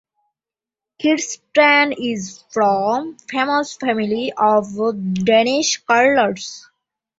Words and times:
Kirsten 0.99 1.91
is 1.95 2.43
from 2.49 3.17
famous 3.29 3.75
family 3.77 4.33
of 4.35 4.65
Danish 5.23 5.77
curlers. 5.87 6.67